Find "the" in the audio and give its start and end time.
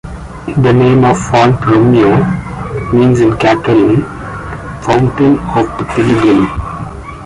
0.57-0.73, 5.77-5.85